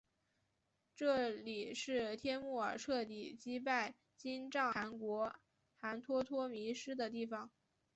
[0.95, 5.35] 这里是帖木儿彻底击败金帐汗国
[5.79, 7.51] 汗脱脱迷失的地方。